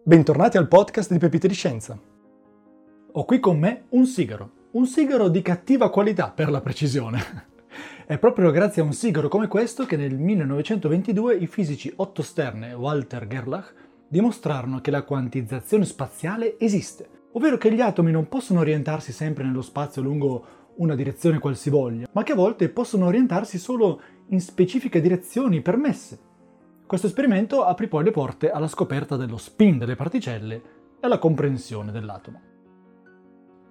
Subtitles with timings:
[0.00, 1.96] Bentornati al podcast di Pepite di Scienza.
[3.12, 7.46] Ho qui con me un sigaro, un sigaro di cattiva qualità per la precisione.
[8.04, 12.64] È proprio grazie a un sigaro come questo che nel 1922 i fisici Otto Stern
[12.64, 13.74] e Walter Gerlach
[14.08, 19.62] dimostrarono che la quantizzazione spaziale esiste, ovvero che gli atomi non possono orientarsi sempre nello
[19.62, 20.44] spazio lungo
[20.76, 26.30] una direzione qualsivoglia, ma che a volte possono orientarsi solo in specifiche direzioni permesse
[26.92, 30.62] questo esperimento aprì poi le porte alla scoperta dello spin delle particelle e
[31.00, 32.38] alla comprensione dell'atomo.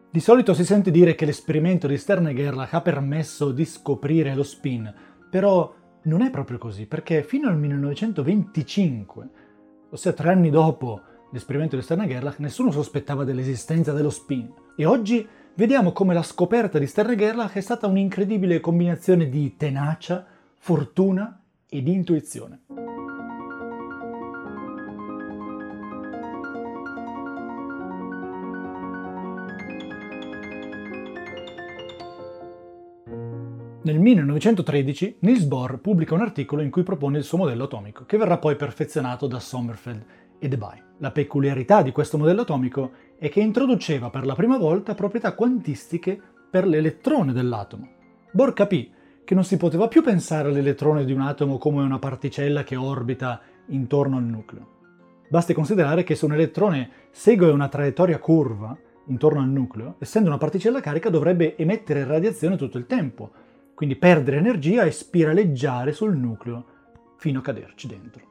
[0.09, 4.33] Di solito si sente dire che l'esperimento di Stern e Gerlach ha permesso di scoprire
[4.33, 4.91] lo spin,
[5.29, 5.71] però
[6.05, 9.29] non è proprio così, perché fino al 1925,
[9.91, 11.01] ossia tre anni dopo
[11.31, 14.51] l'esperimento di Stern e Gerlach, nessuno sospettava dell'esistenza dello spin.
[14.75, 19.55] E oggi vediamo come la scoperta di Stern e Gerlach è stata un'incredibile combinazione di
[19.57, 20.25] tenacia,
[20.57, 22.90] fortuna e di intuizione.
[33.83, 38.15] Nel 1913 Niels Bohr pubblica un articolo in cui propone il suo modello atomico, che
[38.15, 40.05] verrà poi perfezionato da Sommerfeld
[40.37, 40.83] e Debye.
[40.99, 46.21] La peculiarità di questo modello atomico è che introduceva per la prima volta proprietà quantistiche
[46.47, 47.89] per l'elettrone dell'atomo.
[48.31, 48.91] Bohr capì
[49.23, 53.41] che non si poteva più pensare all'elettrone di un atomo come una particella che orbita
[53.69, 54.67] intorno al nucleo.
[55.27, 60.37] Basti considerare che se un elettrone segue una traiettoria curva intorno al nucleo, essendo una
[60.37, 63.49] particella carica dovrebbe emettere radiazione tutto il tempo,
[63.81, 66.65] quindi perdere energia e spiraleggiare sul nucleo
[67.17, 68.21] fino a caderci dentro.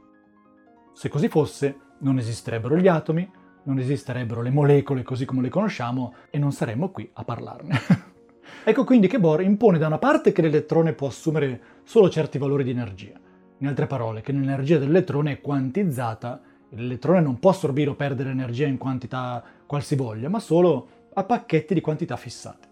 [0.93, 3.29] Se così fosse, non esisterebbero gli atomi,
[3.65, 7.81] non esisterebbero le molecole così come le conosciamo e non saremmo qui a parlarne.
[8.63, 12.63] ecco quindi che Bohr impone da una parte che l'elettrone può assumere solo certi valori
[12.63, 13.19] di energia,
[13.59, 18.31] in altre parole che l'energia dell'elettrone è quantizzata e l'elettrone non può assorbire o perdere
[18.31, 22.69] energia in quantità qualsivoglia, ma solo a pacchetti di quantità fissate.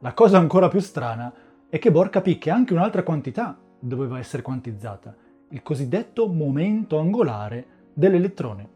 [0.00, 1.32] La cosa ancora più strana
[1.68, 5.14] è che Bohr capì che anche un'altra quantità doveva essere quantizzata,
[5.50, 8.68] il cosiddetto momento angolare dell'elettrone.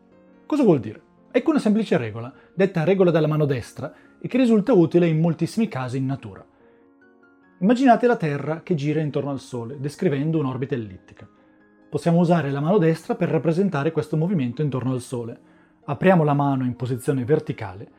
[0.46, 1.02] Cosa vuol dire?
[1.30, 5.68] Ecco una semplice regola, detta regola della mano destra, e che risulta utile in moltissimi
[5.68, 6.44] casi in natura.
[7.60, 11.28] Immaginate la Terra che gira intorno al Sole, descrivendo un'orbita ellittica.
[11.88, 15.38] Possiamo usare la mano destra per rappresentare questo movimento intorno al Sole.
[15.84, 17.90] Apriamo la mano in posizione verticale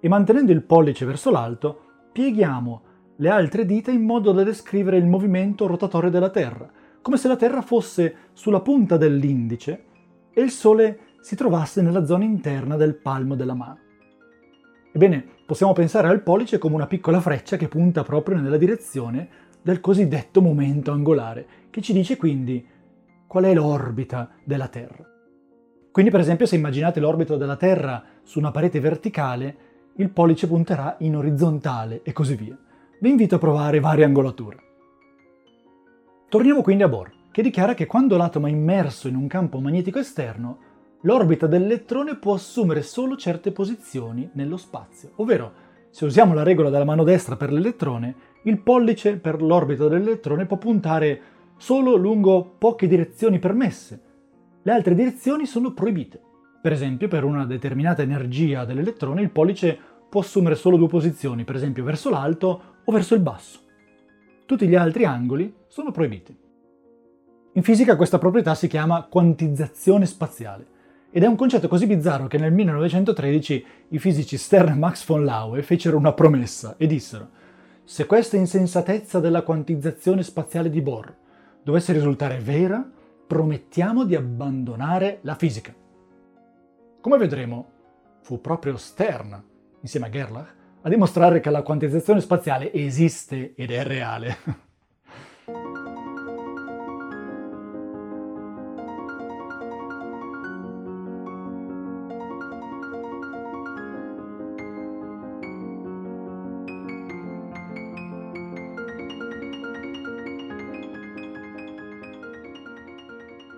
[0.00, 1.80] e mantenendo il pollice verso l'alto,
[2.12, 2.82] pieghiamo
[3.20, 6.70] le altre dita in modo da descrivere il movimento rotatorio della Terra,
[7.02, 9.84] come se la Terra fosse sulla punta dell'indice
[10.32, 13.78] e il Sole si trovasse nella zona interna del palmo della mano.
[14.92, 19.28] Ebbene, possiamo pensare al pollice come una piccola freccia che punta proprio nella direzione
[19.60, 22.66] del cosiddetto momento angolare, che ci dice quindi
[23.26, 25.04] qual è l'orbita della Terra.
[25.92, 29.56] Quindi, per esempio, se immaginate l'orbita della Terra su una parete verticale,
[29.96, 32.58] il pollice punterà in orizzontale e così via
[33.00, 34.58] vi invito a provare varie angolature.
[36.28, 39.98] Torniamo quindi a Bohr, che dichiara che quando l'atomo è immerso in un campo magnetico
[39.98, 40.58] esterno,
[41.02, 46.84] l'orbita dell'elettrone può assumere solo certe posizioni nello spazio, ovvero se usiamo la regola della
[46.84, 51.20] mano destra per l'elettrone, il pollice per l'orbita dell'elettrone può puntare
[51.56, 54.02] solo lungo poche direzioni permesse.
[54.62, 56.20] Le altre direzioni sono proibite.
[56.60, 59.78] Per esempio, per una determinata energia dell'elettrone, il pollice
[60.10, 63.60] può assumere solo due posizioni, per esempio verso l'alto o verso il basso.
[64.44, 66.36] Tutti gli altri angoli sono proibiti.
[67.52, 70.78] In fisica questa proprietà si chiama quantizzazione spaziale
[71.12, 75.24] ed è un concetto così bizzarro che nel 1913 i fisici Stern e Max von
[75.24, 77.38] Laue fecero una promessa e dissero
[77.84, 81.12] se questa insensatezza della quantizzazione spaziale di Bohr
[81.62, 82.88] dovesse risultare vera,
[83.26, 85.74] promettiamo di abbandonare la fisica.
[87.00, 87.70] Come vedremo,
[88.20, 89.42] fu proprio Stern,
[89.80, 94.68] insieme a Gerlach, a dimostrare che la quantizzazione spaziale esiste ed è reale.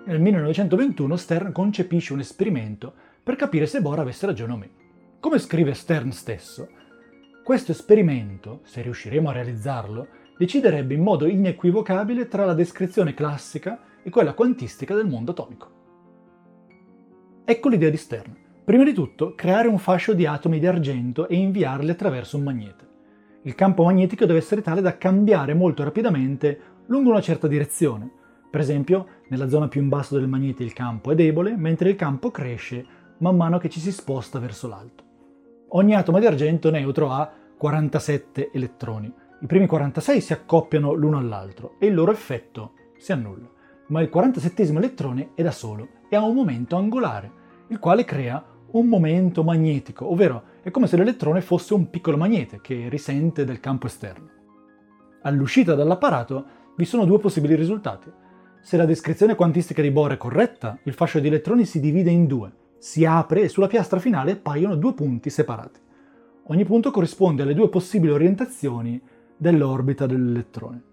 [0.05, 2.93] Nel 1921 Stern concepisce un esperimento
[3.23, 4.73] per capire se Bohr avesse ragione o meno.
[5.19, 6.67] Come scrive Stern stesso,
[7.43, 10.07] questo esperimento, se riusciremo a realizzarlo,
[10.37, 15.71] deciderebbe in modo inequivocabile tra la descrizione classica e quella quantistica del mondo atomico.
[17.43, 18.33] Ecco l'idea di Stern.
[18.63, 22.87] Prima di tutto, creare un fascio di atomi di argento e inviarli attraverso un magnete.
[23.41, 28.09] Il campo magnetico deve essere tale da cambiare molto rapidamente lungo una certa direzione.
[28.49, 31.97] Per esempio, nella zona più in basso del magnete il campo è debole, mentre il
[31.97, 32.85] campo cresce
[33.17, 35.11] man mano che ci si sposta verso l'alto.
[35.75, 39.11] Ogni atomo di argento neutro ha 47 elettroni.
[39.41, 43.49] I primi 46 si accoppiano l'uno all'altro e il loro effetto si annulla,
[43.87, 47.31] ma il 47 elettrone è da solo e ha un momento angolare,
[47.69, 48.43] il quale crea
[48.73, 53.59] un momento magnetico, ovvero è come se l'elettrone fosse un piccolo magnete che risente del
[53.59, 54.29] campo esterno.
[55.23, 56.45] All'uscita dall'apparato
[56.77, 58.11] vi sono due possibili risultati.
[58.61, 62.27] Se la descrizione quantistica di Bohr è corretta, il fascio di elettroni si divide in
[62.27, 65.79] due, si apre e sulla piastra finale appaiono due punti separati.
[66.47, 69.01] Ogni punto corrisponde alle due possibili orientazioni
[69.37, 70.83] dell'orbita dell'elettrone.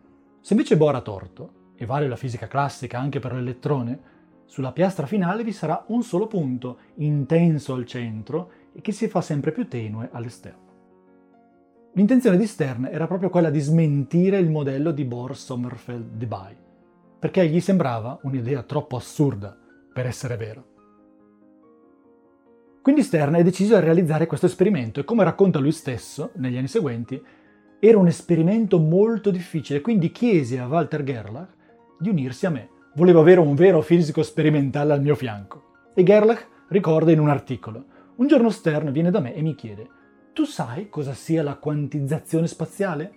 [0.40, 4.00] Se invece Bohr ha torto, e vale la fisica classica anche per l'elettrone,
[4.44, 9.20] sulla piastra finale vi sarà un solo punto, intenso al centro e che si fa
[9.20, 10.68] sempre più tenue all'esterno.
[11.94, 16.56] L'intenzione di Stern era proprio quella di smentire il modello di Bohr-Sommerfeld-Debye,
[17.18, 19.58] perché gli sembrava un'idea troppo assurda
[19.92, 20.69] per essere vera.
[22.82, 26.68] Quindi Stern è deciso a realizzare questo esperimento e come racconta lui stesso negli anni
[26.68, 27.20] seguenti,
[27.78, 31.48] era un esperimento molto difficile, quindi chiesi a Walter Gerlach
[31.98, 35.90] di unirsi a me Volevo avere un vero fisico sperimentale al mio fianco.
[35.94, 37.84] E Gerlach ricorda in un articolo.
[38.16, 39.86] Un giorno Stern viene da me e mi chiede:
[40.32, 43.12] Tu sai cosa sia la quantizzazione spaziale?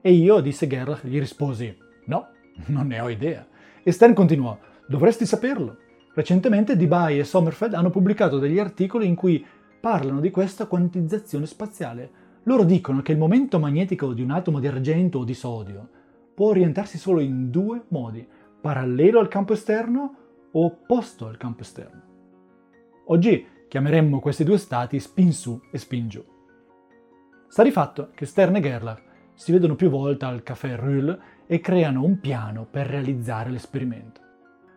[0.00, 1.76] E io, disse Gerlach, gli risposi:
[2.06, 2.28] No,
[2.66, 3.44] non ne ho idea.
[3.82, 5.78] E Stern continuò: Dovresti saperlo.
[6.16, 9.44] Recentemente Debye e Sommerfeld hanno pubblicato degli articoli in cui
[9.78, 12.10] parlano di questa quantizzazione spaziale.
[12.44, 15.86] Loro dicono che il momento magnetico di un atomo di argento o di sodio
[16.34, 18.26] può orientarsi solo in due modi,
[18.58, 20.14] parallelo al campo esterno
[20.52, 22.02] o opposto al campo esterno.
[23.08, 26.24] Oggi chiameremmo questi due stati spin su e spin giù.
[27.46, 29.02] Sta di fatto che Stern e Gerlach
[29.34, 34.24] si vedono più volte al caffè Ruhl e creano un piano per realizzare l'esperimento.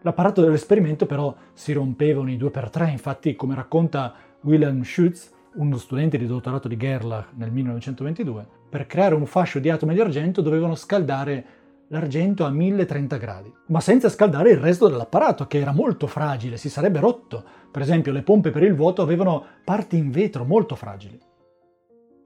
[0.01, 5.77] L'apparato dell'esperimento però si rompeva ogni due per tre, infatti come racconta Wilhelm Schütz, uno
[5.77, 10.41] studente di dottorato di Gerlach nel 1922, per creare un fascio di atomi di argento
[10.41, 11.45] dovevano scaldare
[11.89, 16.69] l'argento a 1030 gradi, ma senza scaldare il resto dell'apparato, che era molto fragile, si
[16.69, 17.43] sarebbe rotto.
[17.71, 21.19] Per esempio, le pompe per il vuoto avevano parti in vetro molto fragili.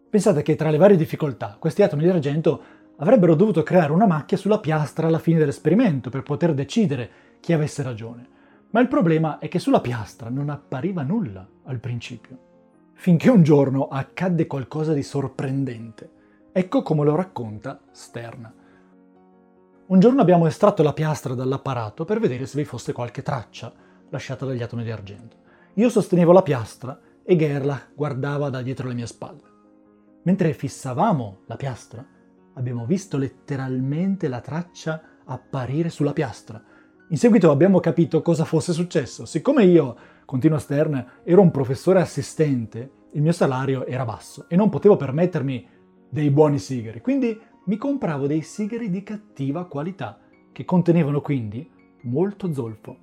[0.10, 2.62] Pensate che tra le varie difficoltà, questi atomi di argento
[2.98, 7.10] avrebbero dovuto creare una macchia sulla piastra alla fine dell'esperimento per poter decidere
[7.44, 8.26] chi avesse ragione.
[8.70, 12.92] Ma il problema è che sulla piastra non appariva nulla al principio.
[12.94, 16.10] Finché un giorno accadde qualcosa di sorprendente.
[16.54, 18.54] Ecco come lo racconta Stern.
[19.88, 23.74] Un giorno abbiamo estratto la piastra dall'apparato per vedere se vi fosse qualche traccia
[24.10, 25.36] lasciata dagli atomi di argento.
[25.74, 29.52] Io sostenevo la piastra e Gerlach guardava da dietro le mie spalle.
[30.24, 32.08] Mentre fissavamo la piastra,
[32.54, 36.64] abbiamo visto letteralmente la traccia apparire sulla piastra.
[37.10, 39.26] In seguito abbiamo capito cosa fosse successo.
[39.26, 39.96] Siccome io,
[40.26, 45.68] continua Stern, ero un professore assistente, il mio salario era basso e non potevo permettermi
[46.10, 50.18] dei buoni sigari, quindi mi compravo dei sigari di cattiva qualità,
[50.52, 51.70] che contenevano quindi
[52.04, 52.98] molto zolfo.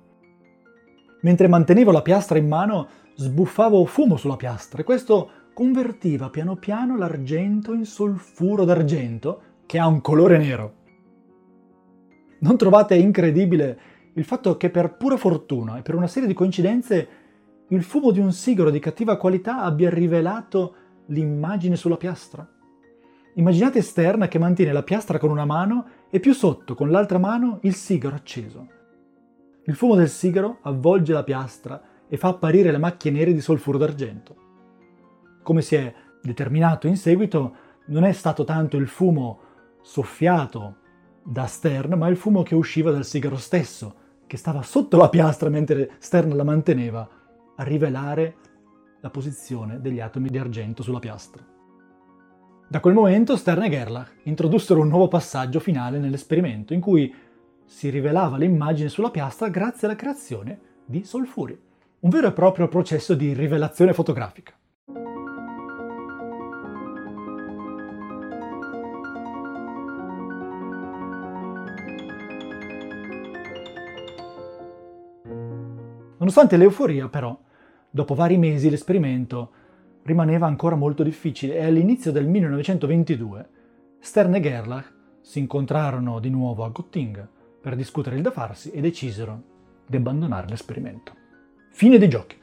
[1.21, 6.97] Mentre mantenevo la piastra in mano, sbuffavo fumo sulla piastra e questo convertiva piano piano
[6.97, 10.73] l'argento in solfuro d'argento che ha un colore nero.
[12.39, 13.79] Non trovate incredibile
[14.13, 17.07] il fatto che per pura fortuna e per una serie di coincidenze
[17.69, 20.75] il fumo di un sigaro di cattiva qualità abbia rivelato
[21.07, 22.47] l'immagine sulla piastra?
[23.35, 27.59] Immaginate esterna che mantiene la piastra con una mano e più sotto con l'altra mano
[27.61, 28.67] il sigaro acceso.
[29.63, 33.77] Il fumo del sigaro avvolge la piastra e fa apparire le macchie nere di solfuro
[33.77, 34.35] d'argento.
[35.43, 39.39] Come si è determinato in seguito, non è stato tanto il fumo
[39.81, 40.75] soffiato
[41.23, 43.95] da Stern, ma il fumo che usciva dal sigaro stesso,
[44.31, 47.05] che stava sotto la piastra mentre Stern la manteneva,
[47.57, 48.35] a rivelare
[49.01, 51.45] la posizione degli atomi di argento sulla piastra.
[52.65, 57.13] Da quel momento Stern e Gerlach introdussero un nuovo passaggio finale nell'esperimento in cui
[57.65, 61.59] si rivelava l'immagine sulla piastra grazie alla creazione di solfuri,
[61.99, 64.53] un vero e proprio processo di rivelazione fotografica.
[76.21, 77.35] Nonostante l'euforia, però,
[77.89, 79.51] dopo vari mesi l'esperimento
[80.03, 83.49] rimaneva ancora molto difficile e all'inizio del 1922
[83.99, 87.27] Stern e Gerlach si incontrarono di nuovo a Göttingen
[87.59, 89.41] per discutere il da farsi e decisero
[89.87, 91.11] di abbandonare l'esperimento.
[91.71, 92.39] Fine dei giochi.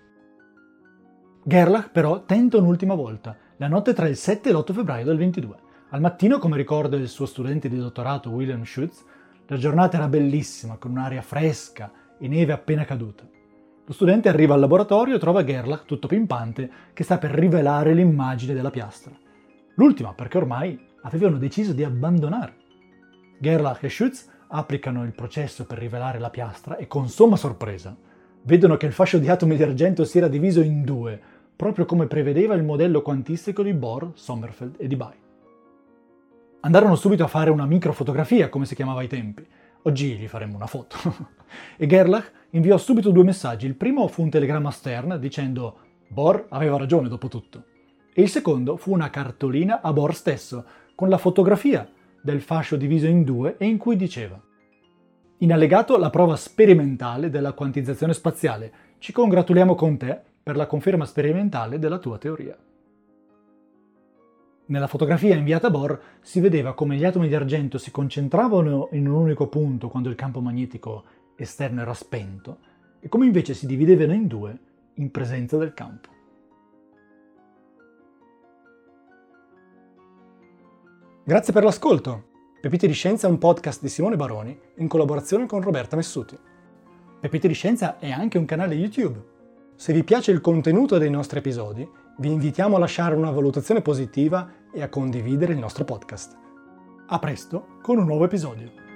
[1.44, 5.56] Gerlach però tenta un'ultima volta, la notte tra il 7 e l'8 febbraio del 22.
[5.90, 9.04] Al mattino, come ricorda il suo studente di dottorato William Schutz,
[9.46, 13.24] la giornata era bellissima, con un'aria fresca e neve appena caduta.
[13.88, 18.52] Lo studente arriva al laboratorio e trova Gerlach tutto pimpante che sta per rivelare l'immagine
[18.52, 19.16] della piastra.
[19.76, 22.54] L'ultima perché ormai avevano deciso di abbandonare.
[23.38, 27.96] Gerlach e Schütz applicano il processo per rivelare la piastra e con somma sorpresa
[28.42, 31.18] vedono che il fascio di atomi di argento si era diviso in due,
[31.56, 35.16] proprio come prevedeva il modello quantistico di Bohr, Sommerfeld e Debye.
[36.60, 39.46] Andarono subito a fare una microfotografia, come si chiamava ai tempi.
[39.82, 40.96] Oggi gli faremmo una foto.
[41.76, 43.66] e Gerlach inviò subito due messaggi.
[43.66, 47.64] Il primo fu un telegramma Stern dicendo Bohr aveva ragione dopo tutto.
[48.12, 51.88] E il secondo fu una cartolina a Bohr stesso, con la fotografia
[52.20, 54.40] del fascio diviso in due e in cui diceva
[55.38, 58.72] In allegato la prova sperimentale della quantizzazione spaziale.
[58.98, 62.56] Ci congratuliamo con te per la conferma sperimentale della tua teoria.
[64.68, 69.08] Nella fotografia inviata a Bohr si vedeva come gli atomi di argento si concentravano in
[69.08, 71.04] un unico punto quando il campo magnetico
[71.36, 72.58] esterno era spento
[73.00, 74.58] e come invece si dividevano in due
[74.94, 76.10] in presenza del campo.
[81.24, 82.26] Grazie per l'ascolto.
[82.60, 86.38] Pepite di Scienza è un podcast di Simone Baroni in collaborazione con Roberta Messuti.
[87.20, 89.36] Pepite di Scienza è anche un canale YouTube.
[89.76, 94.50] Se vi piace il contenuto dei nostri episodi, vi invitiamo a lasciare una valutazione positiva
[94.72, 96.36] e a condividere il nostro podcast.
[97.06, 98.87] A presto con un nuovo episodio.